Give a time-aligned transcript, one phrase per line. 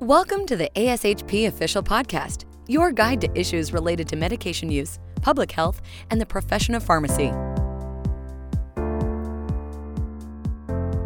[0.00, 5.50] Welcome to the ASHP Official Podcast, your guide to issues related to medication use, public
[5.50, 5.82] health,
[6.12, 7.32] and the profession of pharmacy.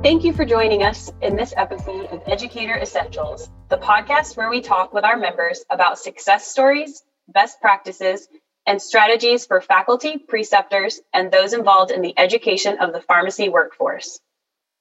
[0.03, 4.61] Thank you for joining us in this episode of Educator Essentials, the podcast where we
[4.61, 8.29] talk with our members about success stories, best practices,
[8.67, 14.21] and strategies for faculty, preceptors, and those involved in the education of the pharmacy workforce.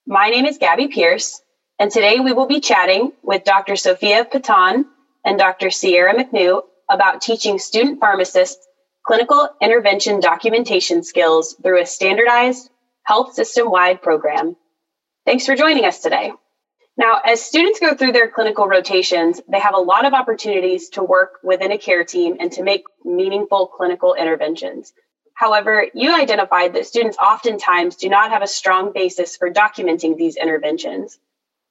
[0.05, 1.41] My name is Gabby Pierce,
[1.79, 3.75] and today we will be chatting with Dr.
[3.75, 4.85] Sophia Patan
[5.25, 5.69] and Dr.
[5.69, 8.67] Sierra McNew about teaching student pharmacists
[9.05, 12.69] clinical intervention documentation skills through a standardized
[13.03, 14.55] health system wide program.
[15.25, 16.31] Thanks for joining us today.
[16.97, 21.03] Now, as students go through their clinical rotations, they have a lot of opportunities to
[21.03, 24.93] work within a care team and to make meaningful clinical interventions.
[25.33, 30.35] However, you identified that students oftentimes do not have a strong basis for documenting these
[30.35, 31.17] interventions.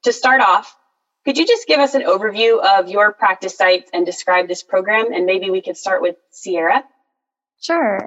[0.04, 0.76] To start off,
[1.24, 5.12] could you just give us an overview of your practice sites and describe this program?
[5.12, 6.84] And maybe we could start with Sierra.
[7.60, 8.06] Sure.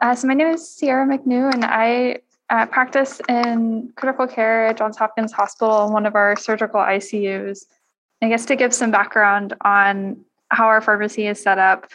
[0.00, 2.18] Uh, so my name is Sierra McNew, and I
[2.48, 7.64] uh, practice in critical care at Johns Hopkins Hospital in one of our surgical ICUs.
[8.22, 11.90] I guess to give some background on how our pharmacy is set up,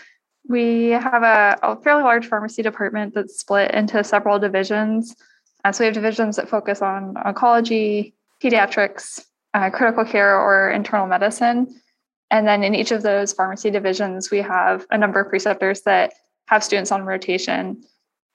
[0.47, 5.15] we have a, a fairly large pharmacy department that's split into several divisions.
[5.63, 11.07] Uh, so we have divisions that focus on oncology, pediatrics, uh, critical care, or internal
[11.07, 11.81] medicine.
[12.29, 16.13] And then in each of those pharmacy divisions, we have a number of preceptors that
[16.47, 17.83] have students on rotation.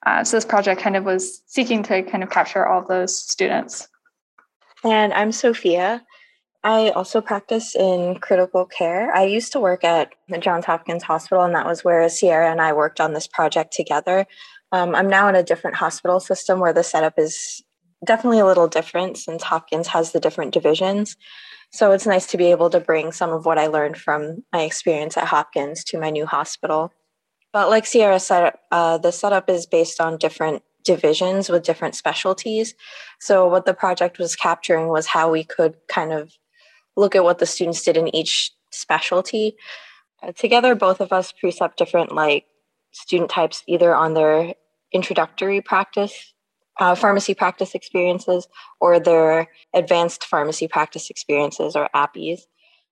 [0.05, 3.15] Uh, so this project kind of was seeking to kind of capture all of those
[3.15, 3.87] students.
[4.83, 6.05] And I'm Sophia.
[6.63, 9.11] I also practice in critical care.
[9.13, 12.61] I used to work at the Johns Hopkins Hospital, and that was where Sierra and
[12.61, 14.25] I worked on this project together.
[14.71, 17.63] Um, I'm now in a different hospital system where the setup is
[18.05, 21.17] definitely a little different since Hopkins has the different divisions.
[21.71, 24.61] So it's nice to be able to bring some of what I learned from my
[24.61, 26.93] experience at Hopkins to my new hospital.
[27.51, 32.73] But like Sierra said, uh, the setup is based on different divisions with different specialties.
[33.19, 36.31] So what the project was capturing was how we could kind of
[36.95, 39.55] look at what the students did in each specialty.
[40.23, 42.45] Uh, together, both of us precept different like
[42.91, 44.53] student types either on their
[44.93, 46.33] introductory practice
[46.79, 48.47] uh, pharmacy practice experiences
[48.79, 52.41] or their advanced pharmacy practice experiences or APPEs.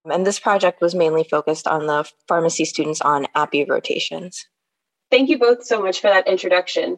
[0.06, 4.46] And this project was mainly focused on the pharmacy students on APPE rotations.
[5.10, 6.98] Thank you both so much for that introduction.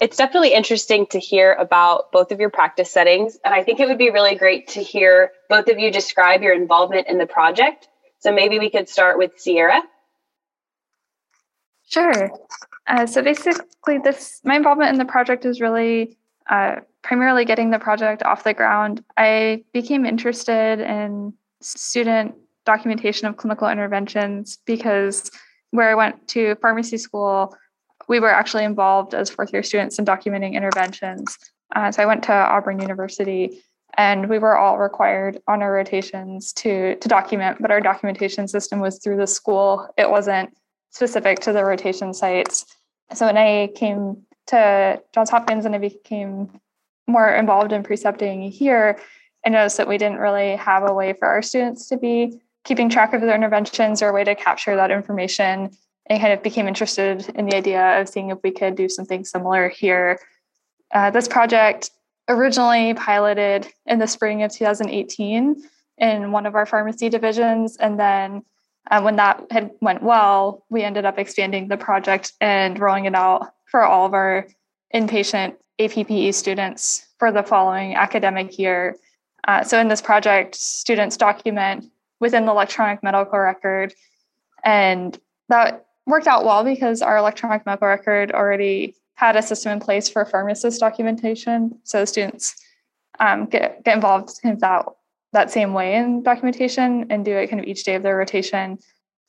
[0.00, 3.38] It's definitely interesting to hear about both of your practice settings.
[3.44, 6.54] And I think it would be really great to hear both of you describe your
[6.54, 7.86] involvement in the project.
[8.20, 9.82] So maybe we could start with Sierra.
[11.90, 12.30] Sure.
[12.86, 16.16] Uh, so basically, this my involvement in the project is really
[16.48, 19.04] uh, primarily getting the project off the ground.
[19.16, 22.34] I became interested in student
[22.64, 25.30] documentation of clinical interventions because
[25.72, 27.54] where I went to pharmacy school,
[28.08, 31.36] we were actually involved as fourth year students in documenting interventions.
[31.74, 33.62] Uh, so I went to Auburn University
[33.94, 38.78] and we were all required on our rotations to to document but our documentation system
[38.78, 40.48] was through the school it wasn't
[40.90, 42.66] specific to the rotation sites.
[43.14, 46.60] So when I came to Johns Hopkins and I became
[47.06, 48.98] more involved in precepting here,
[49.44, 52.90] I noticed that we didn't really have a way for our students to be keeping
[52.90, 55.70] track of their interventions or a way to capture that information
[56.06, 59.24] and kind of became interested in the idea of seeing if we could do something
[59.24, 60.18] similar here.
[60.92, 61.90] Uh, this project
[62.28, 65.62] originally piloted in the spring of 2018
[65.98, 68.42] in one of our pharmacy divisions and then
[68.90, 73.14] uh, when that had went well, we ended up expanding the project and rolling it
[73.14, 74.46] out for all of our
[74.94, 78.96] inpatient APPE students for the following academic year.
[79.46, 81.86] Uh, so in this project, students document
[82.20, 83.94] within the electronic medical record,
[84.64, 89.80] and that worked out well because our electronic medical record already had a system in
[89.80, 91.78] place for pharmacist documentation.
[91.84, 92.54] So students
[93.18, 94.86] um, get, get involved in that
[95.32, 98.78] that same way in documentation and do it kind of each day of their rotation.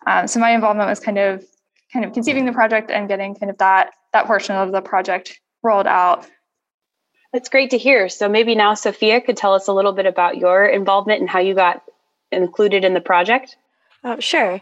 [0.07, 1.43] Um, so my involvement was kind of
[1.93, 5.39] kind of conceiving the project and getting kind of that that portion of the project
[5.63, 6.27] rolled out.
[7.33, 8.09] That's great to hear.
[8.09, 11.39] So maybe now Sophia could tell us a little bit about your involvement and how
[11.39, 11.83] you got
[12.31, 13.57] included in the project.
[14.03, 14.59] Uh, sure.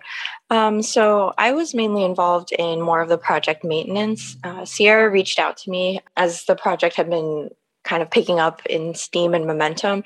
[0.50, 4.36] Um, so I was mainly involved in more of the project maintenance.
[4.44, 7.50] Uh, Sierra reached out to me as the project had been
[7.84, 10.04] kind of picking up in steam and momentum.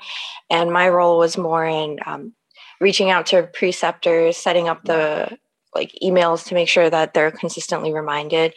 [0.50, 2.34] And my role was more in um,
[2.80, 5.36] reaching out to preceptors, setting up the
[5.74, 8.54] like emails to make sure that they're consistently reminded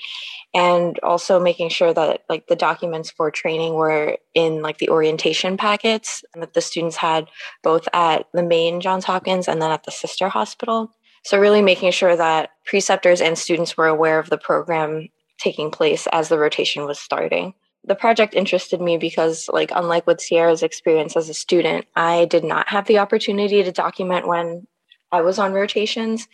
[0.54, 5.58] and also making sure that like the documents for training were in like the orientation
[5.58, 7.28] packets that the students had
[7.63, 10.92] both at the main Johns Hopkins and then at the sister hospital.
[11.24, 15.10] So really making sure that preceptors and students were aware of the program
[15.40, 17.54] taking place as the rotation was starting.
[17.88, 22.44] The project interested me because like unlike with Sierra's experience as a student, I did
[22.44, 24.68] not have the opportunity to document when
[25.12, 26.28] I was on rotations.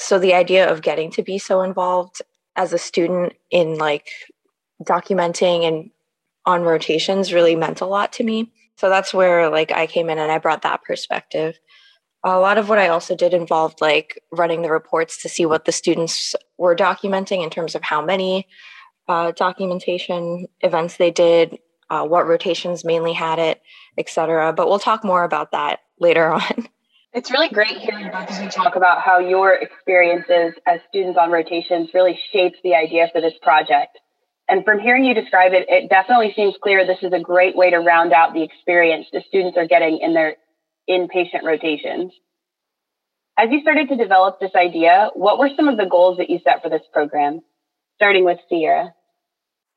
[0.00, 2.20] So the idea of getting to be so involved
[2.56, 4.08] as a student in like
[4.82, 5.90] documenting and
[6.44, 8.52] on rotations really meant a lot to me.
[8.76, 11.58] So that's where like I came in and I brought that perspective.
[12.24, 15.64] A lot of what I also did involved like running the reports to see what
[15.64, 18.48] the students were documenting in terms of how many
[19.08, 21.58] uh, documentation events they did,
[21.90, 23.60] uh, what rotations mainly had it,
[23.98, 24.52] etc.
[24.52, 26.68] But we'll talk more about that later on.
[27.12, 31.30] It's really great hearing both of you talk about how your experiences as students on
[31.30, 33.98] rotations really shaped the idea for this project.
[34.48, 37.70] And from hearing you describe it, it definitely seems clear this is a great way
[37.70, 40.36] to round out the experience the students are getting in their
[40.88, 42.12] inpatient rotations.
[43.38, 46.40] As you started to develop this idea, what were some of the goals that you
[46.44, 47.40] set for this program,
[48.02, 48.92] starting with Sierra?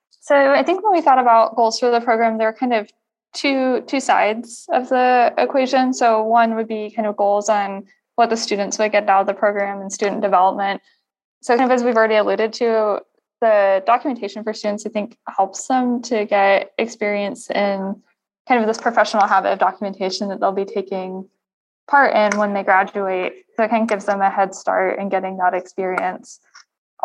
[0.09, 2.89] So I think when we thought about goals for the program, there are kind of
[3.35, 5.93] two two sides of the equation.
[5.93, 7.85] So one would be kind of goals on
[8.15, 10.81] what the students would get out of the program and student development.
[11.43, 13.01] So kind of as we've already alluded to,
[13.41, 18.01] the documentation for students I think helps them to get experience in
[18.47, 21.29] kind of this professional habit of documentation that they'll be taking
[21.87, 23.45] part in when they graduate.
[23.55, 26.39] So it kind of gives them a head start in getting that experience.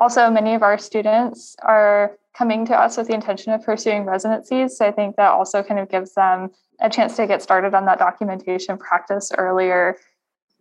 [0.01, 4.79] Also, many of our students are coming to us with the intention of pursuing residencies.
[4.79, 6.51] So I think that also kind of gives them
[6.81, 9.99] a chance to get started on that documentation practice earlier.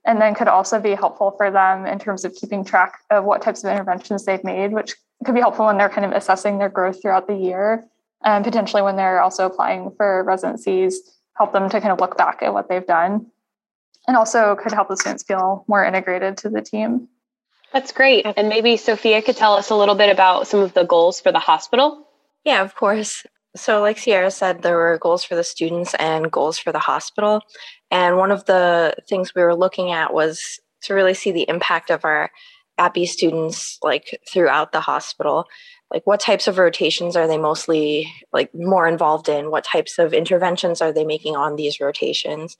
[0.05, 3.41] And then could also be helpful for them in terms of keeping track of what
[3.41, 4.95] types of interventions they've made, which
[5.25, 7.85] could be helpful when they're kind of assessing their growth throughout the year.
[8.25, 12.41] And potentially when they're also applying for residencies, help them to kind of look back
[12.41, 13.27] at what they've done.
[14.05, 17.07] And also could help the students feel more integrated to the team.
[17.71, 18.25] That's great.
[18.35, 21.31] And maybe Sophia could tell us a little bit about some of the goals for
[21.31, 22.07] the hospital.
[22.43, 23.25] Yeah, of course.
[23.55, 27.41] So, like Sierra said, there were goals for the students and goals for the hospital.
[27.91, 31.89] And one of the things we were looking at was to really see the impact
[31.89, 32.31] of our
[32.79, 35.45] APPE students like throughout the hospital.
[35.91, 39.51] Like, what types of rotations are they mostly like more involved in?
[39.51, 42.55] What types of interventions are they making on these rotations?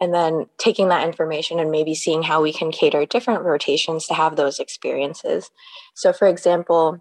[0.00, 4.14] And then taking that information and maybe seeing how we can cater different rotations to
[4.14, 5.50] have those experiences.
[5.94, 7.00] So, for example,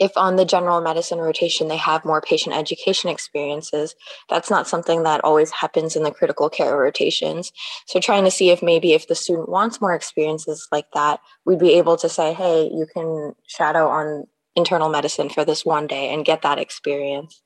[0.00, 3.94] if on the general medicine rotation they have more patient education experiences,
[4.28, 7.52] that's not something that always happens in the critical care rotations.
[7.86, 11.58] So, trying to see if maybe if the student wants more experiences like that, we'd
[11.58, 14.26] be able to say, hey, you can shadow on
[14.56, 17.42] internal medicine for this one day and get that experience.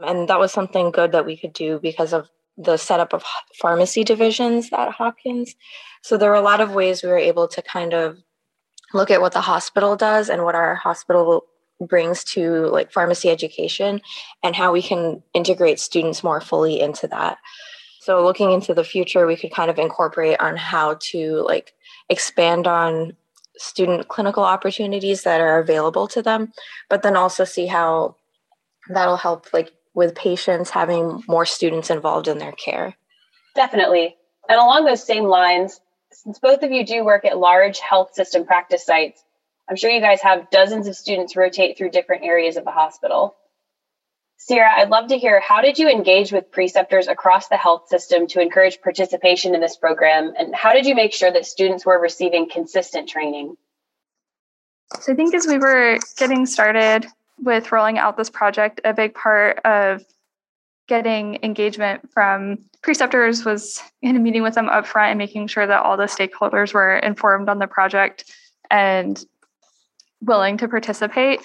[0.00, 2.28] And that was something good that we could do because of
[2.62, 3.24] the setup of
[3.60, 5.54] pharmacy divisions at Hopkins.
[6.02, 8.18] So there were a lot of ways we were able to kind of
[8.92, 11.44] look at what the hospital does and what our hospital
[11.80, 14.00] brings to like pharmacy education
[14.42, 17.38] and how we can integrate students more fully into that.
[18.00, 21.72] So looking into the future, we could kind of incorporate on how to like
[22.08, 23.16] expand on
[23.56, 26.52] student clinical opportunities that are available to them,
[26.88, 28.16] but then also see how
[28.88, 32.94] that'll help like with patients having more students involved in their care.
[33.54, 34.16] Definitely.
[34.48, 35.80] And along those same lines,
[36.12, 39.22] since both of you do work at large health system practice sites,
[39.68, 43.36] I'm sure you guys have dozens of students rotate through different areas of the hospital.
[44.36, 48.26] Sierra, I'd love to hear how did you engage with preceptors across the health system
[48.28, 50.32] to encourage participation in this program?
[50.36, 53.56] And how did you make sure that students were receiving consistent training?
[54.98, 57.06] So I think as we were getting started,
[57.42, 60.04] with rolling out this project, a big part of
[60.88, 65.66] getting engagement from preceptors was in a meeting with them up front and making sure
[65.66, 68.24] that all the stakeholders were informed on the project
[68.70, 69.24] and
[70.20, 71.40] willing to participate.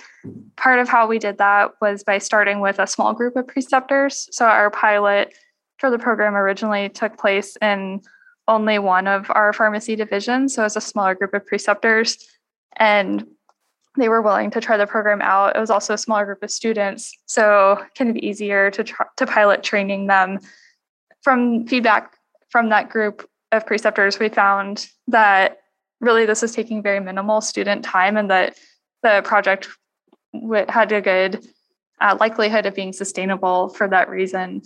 [0.58, 4.28] Part of how we did that was by starting with a small group of preceptors.
[4.32, 5.34] So our pilot
[5.78, 8.02] for the program originally took place in
[8.48, 10.54] only one of our pharmacy divisions.
[10.54, 12.28] So it's a smaller group of preceptors.
[12.78, 13.26] And
[13.98, 15.56] they were willing to try the program out.
[15.56, 19.64] It was also a smaller group of students, so kind of easier to to pilot
[19.64, 20.40] training them.
[21.22, 22.16] From feedback
[22.50, 25.60] from that group of preceptors, we found that
[26.02, 28.58] really this was taking very minimal student time, and that
[29.04, 29.68] the project
[30.70, 31.48] had a good
[32.02, 34.62] uh, likelihood of being sustainable for that reason.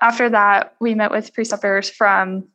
[0.00, 2.48] After that, we met with preceptors from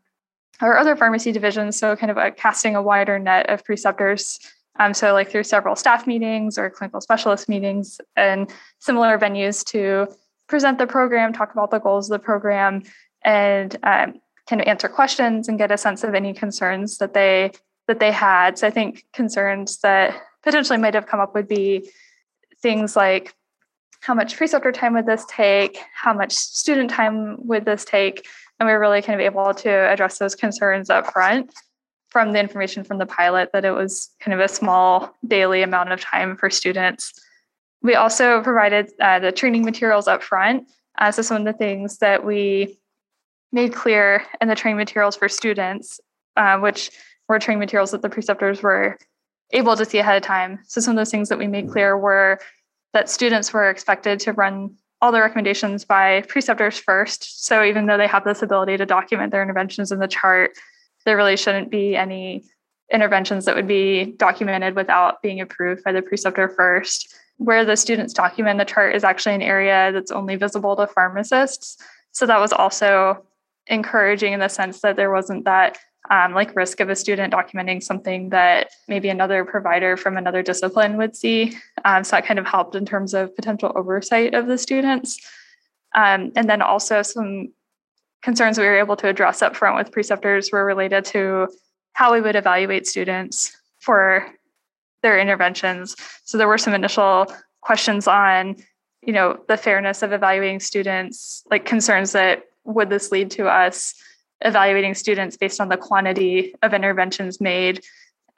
[0.61, 4.39] our other pharmacy divisions, so kind of a, casting a wider net of preceptors
[4.79, 10.07] Um, so, like through several staff meetings or clinical specialist meetings and similar venues to
[10.47, 12.83] present the program, talk about the goals of the program,
[13.23, 14.15] and um,
[14.49, 17.51] kind of answer questions and get a sense of any concerns that they
[17.87, 18.57] that they had.
[18.57, 21.89] So, I think concerns that potentially might have come up would be
[22.61, 23.33] things like
[23.99, 25.77] how much preceptor time would this take?
[25.93, 28.25] How much student time would this take?
[28.57, 31.51] And we were really kind of able to address those concerns up front
[32.09, 35.91] from the information from the pilot that it was kind of a small daily amount
[35.91, 37.13] of time for students.
[37.81, 40.69] We also provided uh, the training materials up front.
[40.97, 42.79] Uh, so, some of the things that we
[43.51, 45.99] made clear in the training materials for students,
[46.35, 46.91] uh, which
[47.27, 48.97] were training materials that the preceptors were
[49.51, 50.59] able to see ahead of time.
[50.67, 52.39] So, some of those things that we made clear were
[52.93, 57.45] that students were expected to run all the recommendations by preceptors first.
[57.45, 60.51] So, even though they have this ability to document their interventions in the chart,
[61.05, 62.43] there really shouldn't be any
[62.91, 67.15] interventions that would be documented without being approved by the preceptor first.
[67.37, 71.77] Where the students document the chart is actually an area that's only visible to pharmacists.
[72.11, 73.25] So that was also
[73.67, 75.77] encouraging in the sense that there wasn't that
[76.09, 80.97] um, like risk of a student documenting something that maybe another provider from another discipline
[80.97, 81.55] would see.
[81.85, 85.19] Um, so that kind of helped in terms of potential oversight of the students.
[85.95, 87.53] Um, and then also some
[88.21, 91.47] concerns we were able to address up front with preceptors were related to
[91.93, 94.33] how we would evaluate students for
[95.01, 95.95] their interventions.
[96.23, 97.27] So there were some initial
[97.61, 98.55] questions on,
[99.01, 103.95] you know, the fairness of evaluating students, like concerns that would this lead to us
[104.41, 107.81] evaluating students based on the quantity of interventions made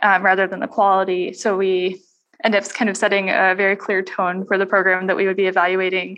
[0.01, 1.33] um, rather than the quality.
[1.33, 2.01] So we
[2.43, 5.37] end up kind of setting a very clear tone for the program that we would
[5.37, 6.17] be evaluating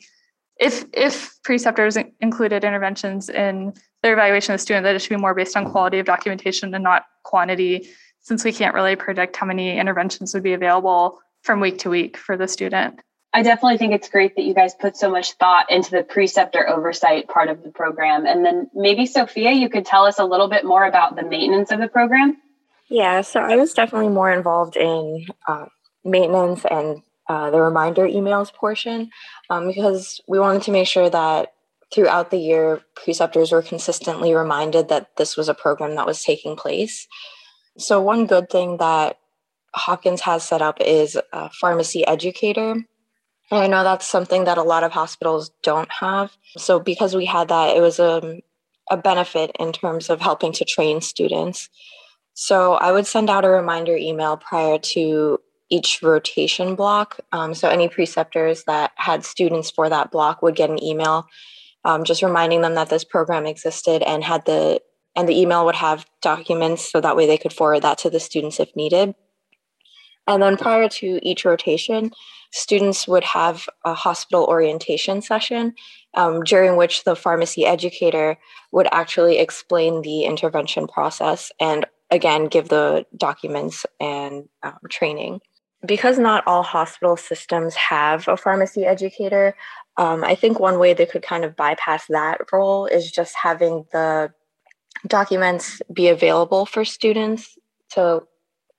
[0.60, 5.18] if if preceptors included interventions in their evaluation of the student, that it should be
[5.18, 7.88] more based on quality of documentation and not quantity,
[8.22, 12.18] since we can't really predict how many interventions would be available from week to week
[12.18, 13.00] for the student.
[13.36, 16.70] I definitely think it's great that you guys put so much thought into the preceptor
[16.70, 18.28] oversight part of the program.
[18.28, 21.72] And then maybe, Sophia, you could tell us a little bit more about the maintenance
[21.72, 22.38] of the program.
[22.90, 25.66] Yeah, so I was definitely more involved in uh,
[26.04, 29.10] maintenance and uh, the reminder emails portion
[29.50, 31.54] um, because we wanted to make sure that
[31.94, 36.56] throughout the year, preceptors were consistently reminded that this was a program that was taking
[36.56, 37.08] place.
[37.78, 39.20] So, one good thing that
[39.76, 42.72] Hopkins has set up is a pharmacy educator.
[43.52, 46.36] And I know that's something that a lot of hospitals don't have.
[46.58, 48.42] So, because we had that, it was a,
[48.90, 51.70] a benefit in terms of helping to train students.
[52.34, 55.40] So, I would send out a reminder email prior to
[55.74, 57.20] each rotation block.
[57.32, 61.28] Um, so any preceptors that had students for that block would get an email
[61.86, 64.82] um, just reminding them that this program existed and had the
[65.16, 68.20] and the email would have documents so that way they could forward that to the
[68.20, 69.14] students if needed.
[70.26, 72.12] And then prior to each rotation,
[72.52, 75.76] students would have a hospital orientation session
[76.16, 78.38] um, during which the pharmacy educator
[78.72, 85.42] would actually explain the intervention process and again give the documents and um, training
[85.86, 89.56] because not all hospital systems have a pharmacy educator,
[89.98, 93.86] um, I think one way they could kind of bypass that role is just having
[93.92, 94.32] the
[95.08, 97.58] documents be available for students
[97.92, 98.24] to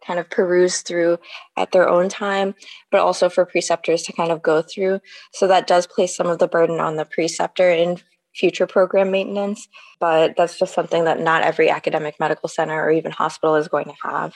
[0.07, 1.19] kind of peruse through
[1.57, 2.55] at their own time,
[2.91, 5.01] but also for preceptors to kind of go through.
[5.33, 7.99] So that does place some of the burden on the preceptor in
[8.35, 9.69] future program maintenance,
[10.01, 13.87] but that's just something that not every academic medical center or even hospital is going
[13.87, 14.35] to have.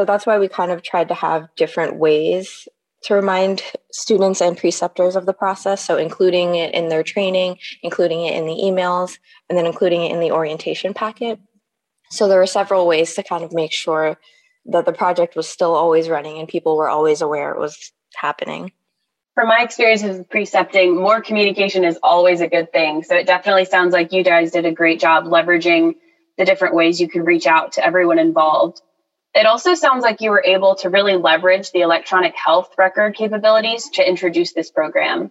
[0.00, 2.66] So that's why we kind of tried to have different ways
[3.02, 5.84] to remind students and preceptors of the process.
[5.84, 9.18] So, including it in their training, including it in the emails,
[9.50, 11.38] and then including it in the orientation packet.
[12.08, 14.18] So, there were several ways to kind of make sure
[14.64, 18.72] that the project was still always running and people were always aware it was happening.
[19.34, 23.02] From my experience with precepting, more communication is always a good thing.
[23.02, 25.96] So, it definitely sounds like you guys did a great job leveraging
[26.38, 28.80] the different ways you could reach out to everyone involved.
[29.34, 33.88] It also sounds like you were able to really leverage the electronic health record capabilities
[33.90, 35.30] to introduce this program.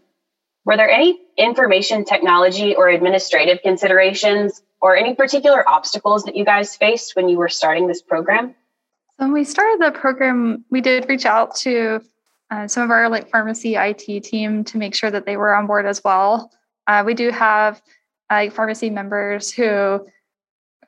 [0.65, 6.75] Were there any information technology or administrative considerations or any particular obstacles that you guys
[6.75, 8.55] faced when you were starting this program?
[9.17, 12.01] When we started the program, we did reach out to
[12.51, 15.67] uh, some of our like pharmacy IT team to make sure that they were on
[15.67, 16.51] board as well.
[16.87, 17.81] Uh, we do have
[18.29, 20.05] uh, pharmacy members who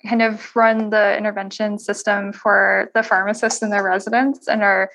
[0.07, 4.89] kind of run the intervention system for the pharmacists and their residents and our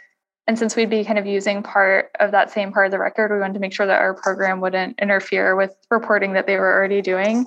[0.49, 3.33] and since we'd be kind of using part of that same part of the record
[3.33, 6.73] we wanted to make sure that our program wouldn't interfere with reporting that they were
[6.73, 7.47] already doing.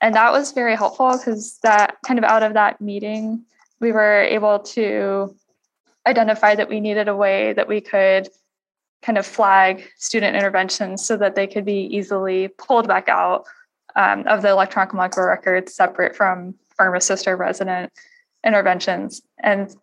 [0.00, 3.44] And that was very helpful because that kind of out of that meeting
[3.80, 5.36] we were able to
[6.06, 8.28] identify that we needed a way that we could
[9.02, 13.44] kind of flag student interventions so that they could be easily pulled back out
[13.96, 17.92] um, of the electronic medical records separate from pharmacist or resident
[18.44, 19.22] interventions.
[19.42, 19.74] And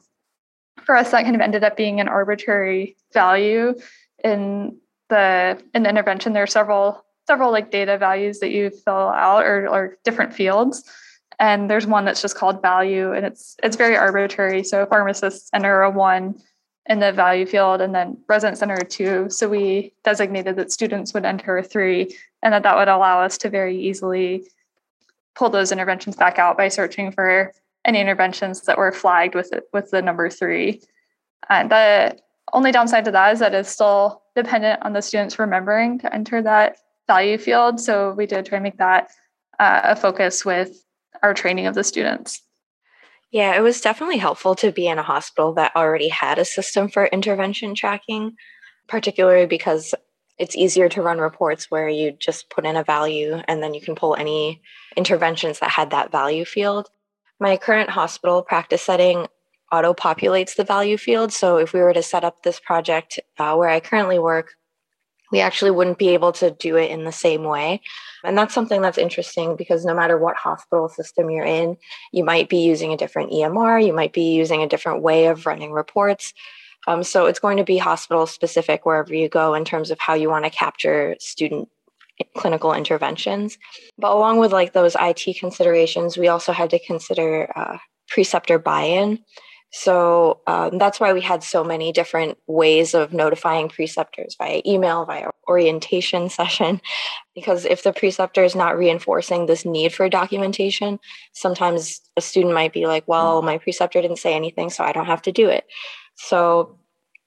[0.84, 3.75] for us, that kind of ended up being an arbitrary value
[4.24, 4.77] in
[5.10, 6.34] the in the intervention.
[6.34, 10.84] There are several several like data values that you fill out or, or different fields.
[11.39, 14.63] And there's one that's just called value and it's it's very arbitrary.
[14.63, 16.36] So pharmacists enter a one
[16.88, 19.29] in the value field and then residents enter a two.
[19.29, 23.38] So we designated that students would enter a three and that that would allow us
[23.39, 24.48] to very easily
[25.39, 27.53] pull those interventions back out by searching for
[27.86, 30.81] any interventions that were flagged with it, with the number three.
[31.50, 32.19] And the
[32.51, 36.41] only downside to that is that it's still dependent on the students remembering to enter
[36.41, 36.77] that
[37.08, 37.79] value field.
[37.79, 39.12] So we did try to make that
[39.60, 40.84] uh, a focus with
[41.24, 42.41] our training of the students.
[43.31, 46.89] Yeah, it was definitely helpful to be in a hospital that already had a system
[46.89, 48.36] for intervention tracking,
[48.88, 49.96] particularly because
[50.39, 53.81] it's easier to run reports where you just put in a value and then you
[53.81, 54.62] can pull any
[54.96, 56.89] interventions that had that value field.
[57.39, 59.27] My current hospital practice setting
[59.72, 61.31] auto populates the value field.
[61.31, 64.55] So if we were to set up this project uh, where I currently work,
[65.31, 67.81] we actually wouldn't be able to do it in the same way.
[68.24, 71.77] And that's something that's interesting because no matter what hospital system you're in,
[72.12, 75.46] you might be using a different EMR, you might be using a different way of
[75.46, 76.34] running reports.
[76.88, 80.13] Um, so it's going to be hospital specific wherever you go in terms of how
[80.13, 81.69] you want to capture student
[82.36, 83.57] clinical interventions.
[83.98, 89.19] But along with like those IT considerations, we also had to consider uh, preceptor buy-in.
[89.71, 95.05] So um, that's why we had so many different ways of notifying preceptors via email,
[95.05, 96.81] via orientation session.
[97.36, 101.00] Because if the preceptor is not reinforcing this need for documentation,
[101.33, 105.05] sometimes a student might be like, well, my preceptor didn't say anything, so I don't
[105.05, 105.65] have to do it.
[106.20, 106.78] So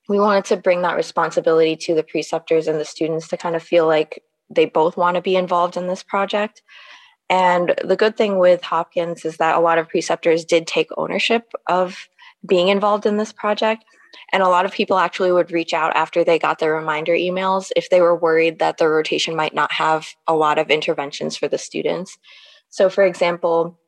[0.08, 3.62] we wanted to bring that responsibility to the preceptors and the students to kind of
[3.62, 6.62] feel like they both want to be involved in this project.
[7.30, 11.52] And the good thing with Hopkins is that a lot of preceptors did take ownership
[11.68, 12.06] of
[12.46, 13.84] being involved in this project.
[14.30, 17.70] And a lot of people actually would reach out after they got their reminder emails
[17.74, 21.48] if they were worried that the rotation might not have a lot of interventions for
[21.48, 22.18] the students.
[22.68, 23.78] So, for example,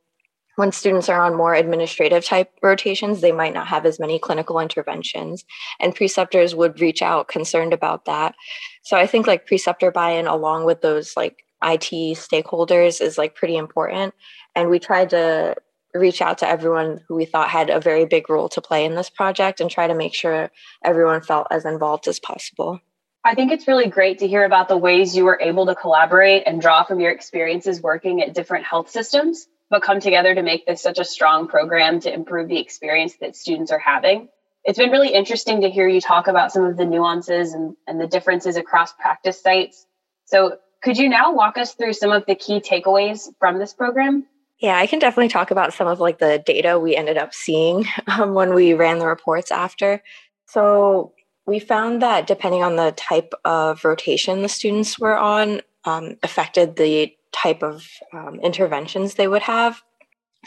[0.57, 4.61] when students are on more administrative type rotations, they might not have as many clinical
[4.61, 5.45] interventions,
[5.81, 8.35] and preceptors would reach out concerned about that.
[8.83, 13.35] So, I think like preceptor buy in along with those like IT stakeholders is like
[13.35, 14.15] pretty important.
[14.55, 15.57] And we tried to
[15.95, 18.95] reach out to everyone who we thought had a very big role to play in
[18.95, 20.51] this project and try to make sure
[20.85, 22.81] everyone felt as involved as possible.
[23.25, 26.43] I think it's really great to hear about the ways you were able to collaborate
[26.47, 30.67] and draw from your experiences working at different health systems, but come together to make
[30.67, 34.29] this such a strong program to improve the experience that students are having.
[34.65, 38.01] It's been really interesting to hear you talk about some of the nuances and, and
[38.01, 39.87] the differences across practice sites.
[40.25, 44.27] So, could you now walk us through some of the key takeaways from this program?
[44.59, 47.87] Yeah, I can definitely talk about some of like the data we ended up seeing
[48.07, 50.03] um, when we ran the reports after.
[50.47, 51.13] So
[51.47, 56.77] we found that depending on the type of rotation the students were on, um, affected
[56.77, 59.83] the type of um, interventions they would have.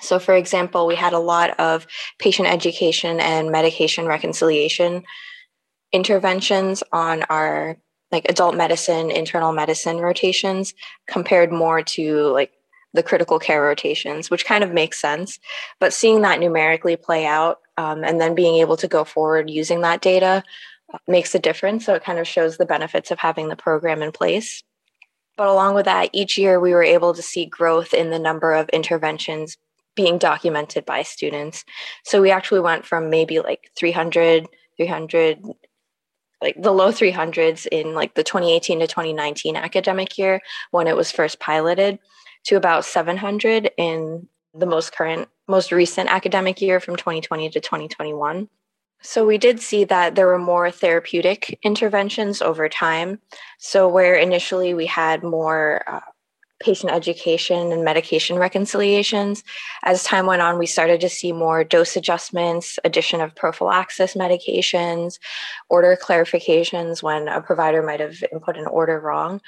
[0.02, 1.86] So, for example, we had a lot of
[2.20, 5.04] patient education and medication reconciliation
[5.92, 7.78] interventions on our
[8.12, 10.74] like adult medicine, internal medicine rotations
[11.08, 12.52] compared more to like
[12.94, 15.40] the critical care rotations, which kind of makes sense.
[15.80, 19.82] But seeing that numerically play out um, and then being able to go forward using
[19.82, 20.44] that data
[20.94, 21.86] uh, makes a difference.
[21.86, 24.64] So it kind of shows the benefits of having the program in place.
[25.38, 28.54] But along with that, each year we were able to see growth in the number
[28.54, 29.56] of interventions
[29.96, 31.64] being documented by students.
[32.04, 34.48] So we actually went from maybe like 300,
[34.78, 35.44] 300,
[36.42, 41.12] like the low 300s in like the 2018 to 2019 academic year when it was
[41.12, 42.00] first piloted
[42.46, 48.50] to about 700 in the most current, most recent academic year from 2020 to 2021.
[49.02, 53.20] So we did see that there were more therapeutic interventions over time.
[53.60, 56.00] So where initially we had more uh,
[56.60, 59.44] patient education and medication reconciliations,
[59.84, 65.20] as time went on, we started to see more dose adjustments, addition of prophylaxis medications,
[65.70, 69.40] order clarifications when a provider might have input an order wrong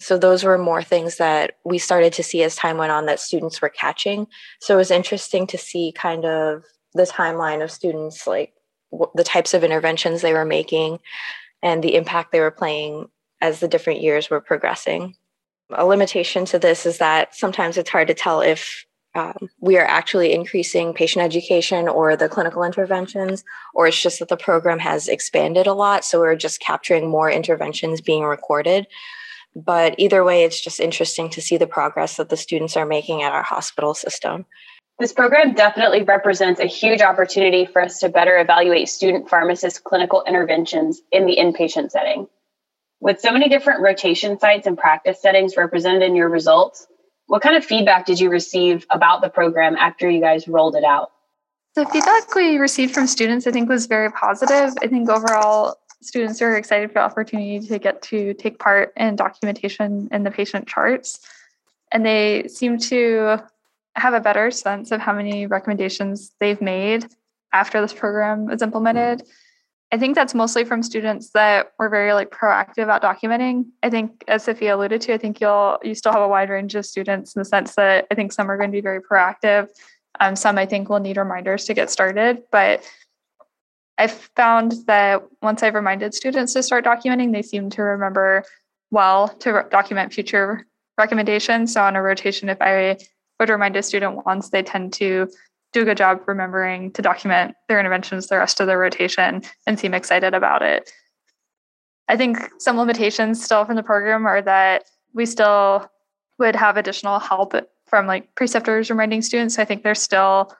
[0.00, 3.20] so those were more things that we started to see as time went on that
[3.20, 4.26] students were catching
[4.60, 6.64] so it was interesting to see kind of
[6.94, 8.52] the timeline of students like
[9.14, 10.98] the types of interventions they were making
[11.62, 13.08] and the impact they were playing
[13.40, 15.14] as the different years were progressing
[15.70, 19.86] a limitation to this is that sometimes it's hard to tell if um, we are
[19.86, 23.42] actually increasing patient education or the clinical interventions,
[23.74, 26.04] or it's just that the program has expanded a lot.
[26.04, 28.86] So we're just capturing more interventions being recorded.
[29.56, 33.22] But either way, it's just interesting to see the progress that the students are making
[33.22, 34.46] at our hospital system.
[34.98, 40.24] This program definitely represents a huge opportunity for us to better evaluate student pharmacist clinical
[40.26, 42.26] interventions in the inpatient setting.
[43.00, 46.88] With so many different rotation sites and practice settings represented in your results,
[47.26, 50.82] what kind of feedback did you receive about the program after you guys rolled it
[50.82, 51.12] out?
[51.76, 54.74] The feedback we received from students, I think, was very positive.
[54.82, 59.14] I think overall, students are excited for the opportunity to get to take part in
[59.14, 61.20] documentation in the patient charts.
[61.92, 63.38] And they seem to
[63.98, 67.06] have a better sense of how many recommendations they've made
[67.52, 69.22] after this program was implemented.
[69.90, 73.66] I think that's mostly from students that were very like proactive about documenting.
[73.82, 76.74] I think as Sophia alluded to, I think you'll you still have a wide range
[76.74, 79.68] of students in the sense that I think some are going to be very proactive.
[80.20, 82.42] Um, some I think will need reminders to get started.
[82.52, 82.84] But
[83.96, 88.44] I've found that once I've reminded students to start documenting, they seem to remember
[88.90, 90.66] well to re- document future
[90.98, 91.72] recommendations.
[91.72, 92.98] So on a rotation, if I
[93.38, 95.28] would remind a student once, they tend to
[95.72, 99.78] do a good job remembering to document their interventions the rest of their rotation and
[99.78, 100.90] seem excited about it.
[102.08, 105.90] I think some limitations still from the program are that we still
[106.38, 107.54] would have additional help
[107.86, 109.56] from like preceptors reminding students.
[109.56, 110.50] So I think there's still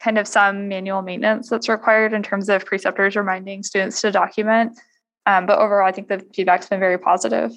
[0.00, 4.78] kind of some manual maintenance that's required in terms of preceptors reminding students to document.
[5.26, 7.52] Um, but overall, I think the feedback's been very positive.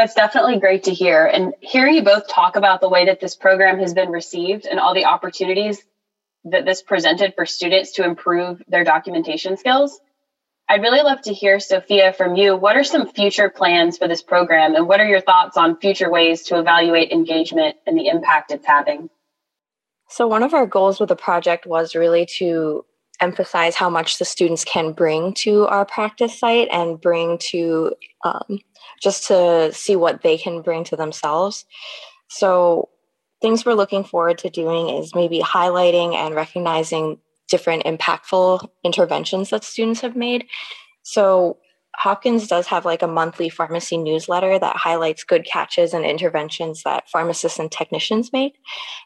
[0.00, 1.26] That's definitely great to hear.
[1.26, 4.80] And hearing you both talk about the way that this program has been received and
[4.80, 5.78] all the opportunities
[6.44, 10.00] that this presented for students to improve their documentation skills.
[10.66, 12.56] I'd really love to hear, Sophia, from you.
[12.56, 16.10] What are some future plans for this program, and what are your thoughts on future
[16.10, 19.10] ways to evaluate engagement and the impact it's having?
[20.08, 22.86] So, one of our goals with the project was really to
[23.20, 28.58] emphasize how much the students can bring to our practice site and bring to um,
[29.02, 31.64] just to see what they can bring to themselves.
[32.28, 32.88] So,
[33.40, 37.18] things we're looking forward to doing is maybe highlighting and recognizing
[37.50, 40.46] different impactful interventions that students have made.
[41.02, 41.58] So
[41.96, 47.10] Hopkins does have like a monthly pharmacy newsletter that highlights good catches and interventions that
[47.10, 48.54] pharmacists and technicians make.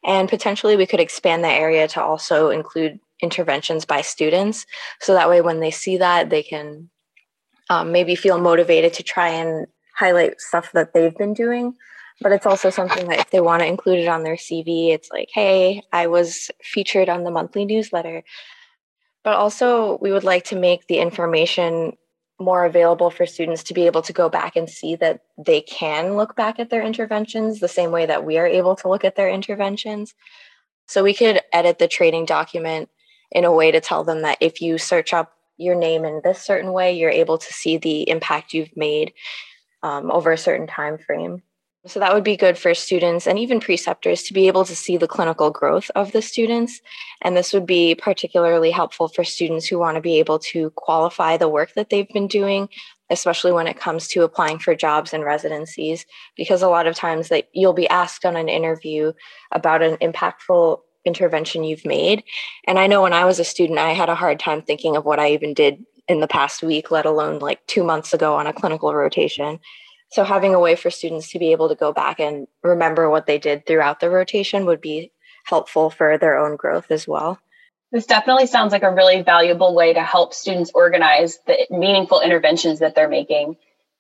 [0.05, 4.65] And potentially we could expand that area to also include interventions by students.
[5.01, 6.91] So that way, when they see that, they can
[7.71, 11.75] um, maybe feel motivated to try and highlight stuff that they've been doing
[12.21, 15.11] but it's also something that if they want to include it on their CV, it's
[15.11, 18.23] like, hey, I was featured on the monthly newsletter.
[19.25, 21.97] But also, we would like to make the information
[22.39, 26.17] more available for students to be able to go back and see that they can
[26.17, 29.17] look back at their interventions the same way that we are able to look at
[29.17, 30.15] their interventions.
[30.87, 32.91] So we could edit the training document
[33.35, 36.41] in a way to tell them that if you search up your name in this
[36.41, 39.13] certain way, you're able to see the impact you've made
[39.83, 41.43] um, over a certain time frame.
[41.87, 44.97] So that would be good for students and even preceptors to be able to see
[44.97, 46.81] the clinical growth of the students.
[47.21, 51.37] And this would be particularly helpful for students who want to be able to qualify
[51.37, 52.71] the work that they've been doing,
[53.11, 56.07] especially when it comes to applying for jobs and residencies,
[56.39, 59.13] because a lot of times that you'll be asked on an interview
[59.53, 62.25] about an impactful intervention you've made.
[62.67, 65.05] And I know when I was a student, I had a hard time thinking of
[65.05, 68.47] what I even did in the past week, let alone like two months ago on
[68.47, 69.59] a clinical rotation.
[70.11, 73.27] So having a way for students to be able to go back and remember what
[73.27, 75.13] they did throughout the rotation would be
[75.45, 77.39] helpful for their own growth as well.
[77.91, 82.81] This definitely sounds like a really valuable way to help students organize the meaningful interventions
[82.81, 83.57] that they're making.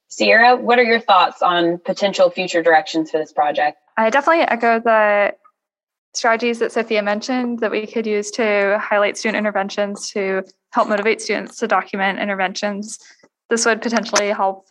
[0.08, 3.78] Sierra, what are your thoughts on potential future directions for this project?
[3.96, 5.34] I definitely echo the
[6.14, 11.20] strategies that Sophia mentioned that we could use to highlight student interventions to help motivate
[11.20, 12.98] students to document interventions.
[13.50, 14.68] This would potentially help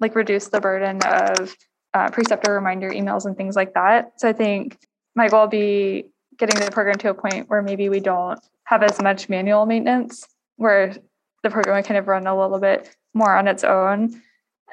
[0.00, 1.56] like reduce the burden of
[1.94, 4.12] uh, preceptor reminder emails and things like that.
[4.16, 4.78] So I think
[5.14, 6.06] my goal will be
[6.38, 10.26] getting the program to a point where maybe we don't have as much manual maintenance,
[10.56, 10.94] where
[11.42, 14.20] the program would kind of run a little bit more on its own.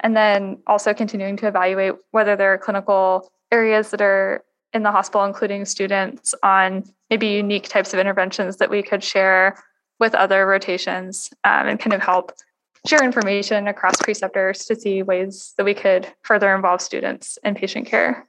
[0.01, 4.91] And then also continuing to evaluate whether there are clinical areas that are in the
[4.91, 9.63] hospital, including students, on maybe unique types of interventions that we could share
[9.99, 12.31] with other rotations um, and kind of help
[12.85, 17.87] share information across preceptors to see ways that we could further involve students in patient
[17.87, 18.27] care.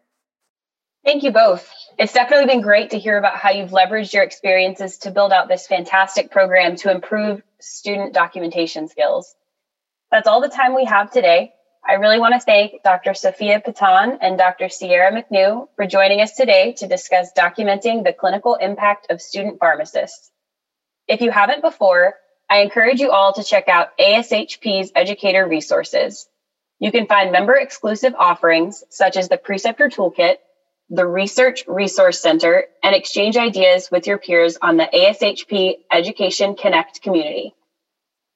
[1.04, 1.72] Thank you both.
[1.98, 5.48] It's definitely been great to hear about how you've leveraged your experiences to build out
[5.48, 9.34] this fantastic program to improve student documentation skills.
[10.10, 11.52] That's all the time we have today.
[11.88, 13.14] I really want to thank Dr.
[13.14, 14.68] Sophia Patan and Dr.
[14.68, 20.30] Sierra McNew for joining us today to discuss documenting the clinical impact of student pharmacists.
[21.06, 22.16] If you haven't before,
[22.50, 26.28] I encourage you all to check out ASHP's educator resources.
[26.78, 30.36] You can find member exclusive offerings such as the Preceptor Toolkit,
[30.90, 37.00] the Research Resource Center, and exchange ideas with your peers on the ASHP Education Connect
[37.00, 37.54] community.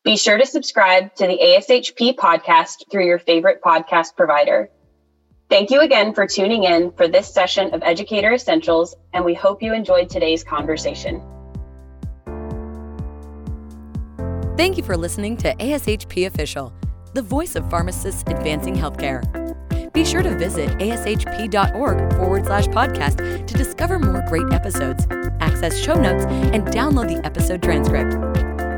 [0.05, 4.69] Be sure to subscribe to the ASHP podcast through your favorite podcast provider.
[5.49, 9.63] Thank you again for tuning in for this session of Educator Essentials, and we hope
[9.63, 11.23] you enjoyed today's conversation.
[14.57, 16.73] Thank you for listening to ASHP Official,
[17.15, 19.23] the voice of pharmacists advancing healthcare.
[19.93, 25.07] Be sure to visit ashp.org forward slash podcast to discover more great episodes,
[25.39, 28.52] access show notes, and download the episode transcript.